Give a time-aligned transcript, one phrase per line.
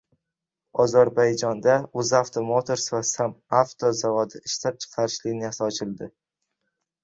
[0.83, 6.13] Ozarbayjonda “UzAuto Motors” va “SamAvto” zavodi ishlab chiqarish liniyasi ochildi